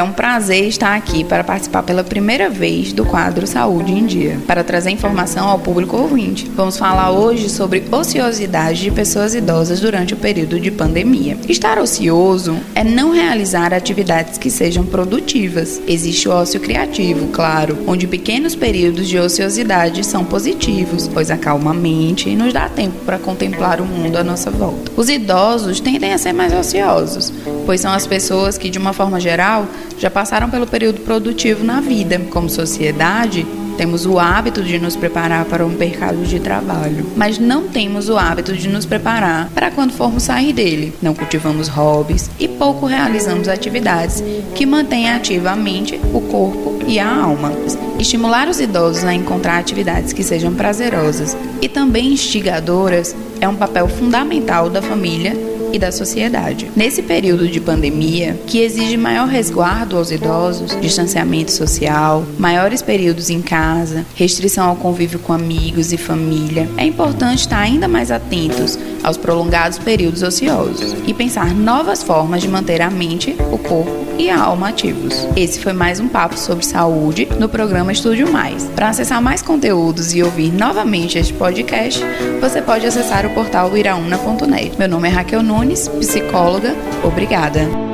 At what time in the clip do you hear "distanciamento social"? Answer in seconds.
60.80-62.24